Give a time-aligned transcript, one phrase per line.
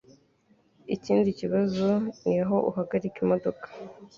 [0.95, 1.87] Ikindi kibazo
[2.27, 3.67] ni aho uhagarika imodoka.